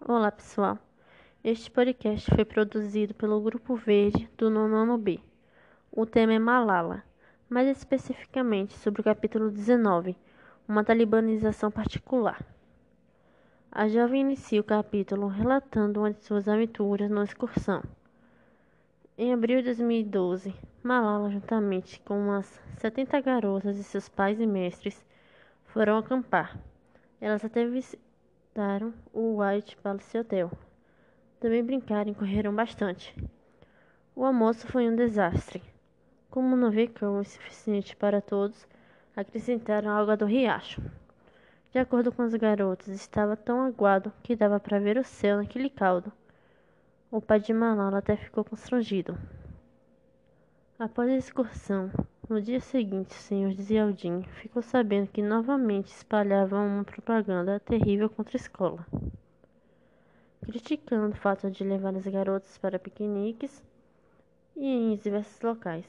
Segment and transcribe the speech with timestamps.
[0.00, 0.78] Olá, pessoal.
[1.42, 5.18] Este podcast foi produzido pelo Grupo Verde do Nonono B.
[5.90, 7.02] O tema é Malala,
[7.48, 10.16] mais especificamente sobre o capítulo 19,
[10.66, 12.40] uma talibanização particular.
[13.70, 17.82] A jovem inicia o capítulo relatando uma de suas aventuras numa excursão.
[19.18, 22.46] Em abril de 2012, Malala, juntamente com umas
[22.78, 25.04] 70 garotas e seus pais e mestres,
[25.66, 26.56] foram acampar.
[27.20, 27.66] Elas até
[28.58, 30.50] visitaram o White Palace Hotel.
[31.38, 33.14] Também brincaram e correram bastante.
[34.16, 35.62] O almoço foi um desastre.
[36.28, 38.66] Como não havia cão o suficiente para todos,
[39.14, 40.82] acrescentaram água do riacho.
[41.70, 45.70] De acordo com as garotas, estava tão aguado que dava para ver o céu naquele
[45.70, 46.10] caldo.
[47.12, 49.16] O pai de Malala até ficou constrangido.
[50.76, 51.92] Após a excursão,
[52.28, 58.36] no dia seguinte, o senhor Zialdin ficou sabendo que novamente espalhavam uma propaganda terrível contra
[58.36, 58.86] a escola,
[60.42, 63.62] criticando o fato de levar as garotas para piqueniques
[64.54, 65.86] e em diversos locais.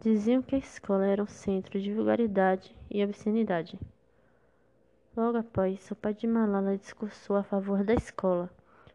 [0.00, 3.78] Diziam que a escola era um centro de vulgaridade e obscenidade.
[5.14, 8.48] Logo após, o pai de Malala discursou a favor da escola,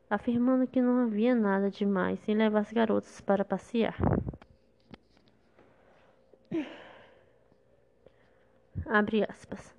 [0.10, 3.95] afirmando que não havia nada demais em levar as garotas para passear.
[8.86, 9.76] Abre aspas.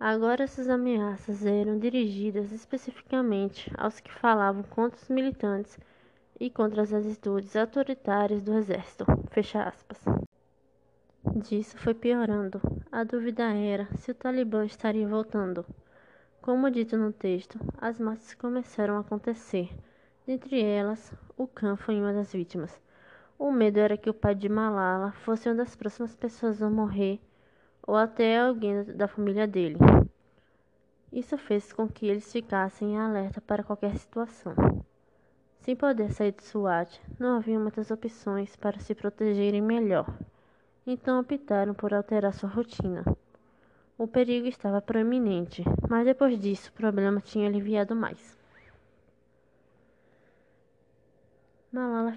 [0.00, 5.78] Agora essas ameaças eram dirigidas especificamente aos que falavam contra os militantes
[6.38, 9.04] e contra as atitudes autoritárias do exército.
[9.30, 9.98] Fecha aspas.
[11.36, 12.60] Disso foi piorando.
[12.90, 15.64] A dúvida era se o Talibã estaria voltando.
[16.40, 19.68] Como dito no texto, as mortes começaram a acontecer.
[20.26, 22.80] Dentre elas, o Khan foi uma das vítimas.
[23.38, 27.20] O medo era que o pai de Malala fosse uma das próximas pessoas a morrer
[27.86, 29.78] ou até alguém da família dele.
[31.12, 34.54] Isso fez com que eles ficassem em alerta para qualquer situação.
[35.60, 40.12] Sem poder sair do SWAT, não havia muitas opções para se protegerem melhor,
[40.84, 43.04] então optaram por alterar sua rotina.
[43.96, 48.36] O perigo estava proeminente, mas depois disso o problema tinha aliviado mais.
[51.72, 52.12] Malala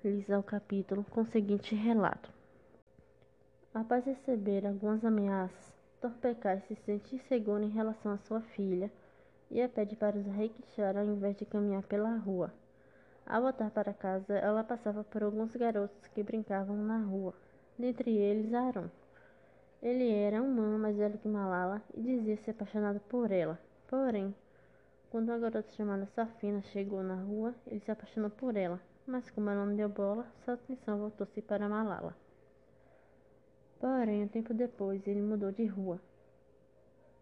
[0.00, 2.30] finaliza o capítulo com o seguinte relato.
[3.74, 8.90] Após receber algumas ameaças, Torpecai se sente inseguro em relação à sua filha
[9.50, 12.52] e a pede para os rickshaws ao invés de caminhar pela rua.
[13.26, 17.34] Ao voltar para casa, ela passava por alguns garotos que brincavam na rua,
[17.78, 18.88] dentre eles Aaron.
[19.82, 23.58] Ele era um ano mais velho que Malala e dizia ser apaixonado por ela.
[23.86, 24.34] Porém,
[25.10, 29.50] quando uma garota chamada Safina chegou na rua, ele se apaixonou por ela, mas como
[29.50, 32.16] ela não deu bola, sua atenção voltou-se para Malala.
[33.80, 36.00] Porém, um tempo depois, ele mudou de rua.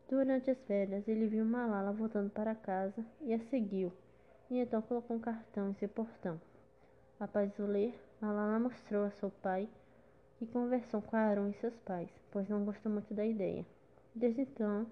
[0.06, 3.90] Durante as férias, ele viu Malala voltando para casa e a seguiu,
[4.50, 6.38] e então colocou um cartão em seu portão.
[7.18, 9.66] Após o ler, Malala mostrou a seu pai
[10.42, 13.64] e conversou com Aaron e seus pais, pois não gostou muito da ideia.
[14.14, 14.86] Desde então,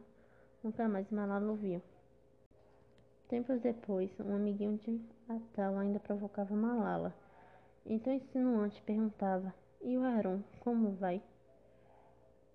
[0.65, 1.83] nunca mais Malala o viu.
[3.29, 7.15] Tempos depois, um amiguinho de Natal ainda provocava Malala.
[7.85, 11.23] Então insinuante perguntava: E o Aaron, como vai?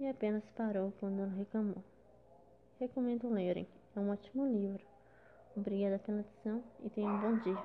[0.02, 1.84] e apenas parou quando ela reclamou.
[2.80, 4.84] Recomendo lerem, é um ótimo livro.
[5.56, 7.58] Obrigada pela atenção e tenham um bom dia.